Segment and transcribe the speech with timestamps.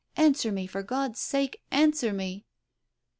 [0.17, 2.43] Answer me for God's sake, answer me!